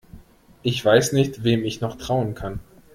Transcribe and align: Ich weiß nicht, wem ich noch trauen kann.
Ich 0.63 0.83
weiß 0.83 1.11
nicht, 1.13 1.43
wem 1.43 1.63
ich 1.63 1.79
noch 1.79 1.95
trauen 1.95 2.33
kann. 2.33 2.59